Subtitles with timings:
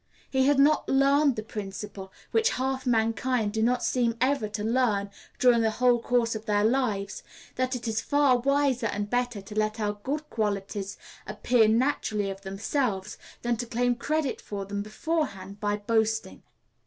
[0.31, 5.11] He had not learned the principle which half mankind do not seem ever to learn
[5.37, 7.21] during the whole course of their lives
[7.53, 12.41] that it is far wiser and better to let our good qualities appear naturally of
[12.41, 16.41] themselves, than to claim credit for them beforehand by boasting.